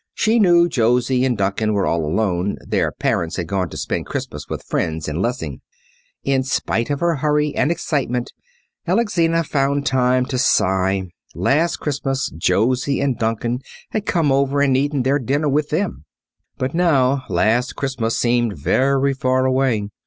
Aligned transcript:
She 0.15 0.39
knew 0.39 0.67
Josie 0.67 1.23
and 1.25 1.37
Duncan 1.37 1.73
were 1.73 1.85
all 1.85 2.03
alone; 2.03 2.57
their 2.67 2.91
parents 2.91 3.35
had 3.35 3.45
gone 3.45 3.69
to 3.69 3.77
spend 3.77 4.07
Christmas 4.07 4.47
with 4.49 4.63
friends 4.63 5.07
in 5.07 5.21
Lessing. 5.21 5.61
In 6.23 6.41
spite 6.41 6.89
of 6.89 7.01
her 7.01 7.17
hurry 7.17 7.53
and 7.55 7.69
excitement 7.71 8.33
Alexina 8.87 9.43
found 9.43 9.85
time 9.85 10.25
to 10.25 10.39
sigh. 10.39 11.03
Last 11.35 11.75
Christmas 11.77 12.31
Josie 12.35 12.99
and 12.99 13.19
Duncan 13.19 13.59
had 13.91 14.07
come 14.07 14.31
over 14.31 14.59
and 14.59 14.75
eaten 14.75 15.03
their 15.03 15.19
dinner 15.19 15.49
with 15.49 15.69
them. 15.69 16.05
But 16.57 16.73
now 16.73 17.23
last 17.29 17.75
Christmas 17.75 18.17
seemed 18.17 18.57
very 18.57 19.13
far 19.13 19.45
away. 19.45 19.89